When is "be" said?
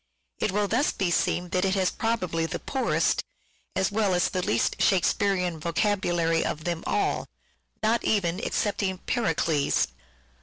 0.91-1.11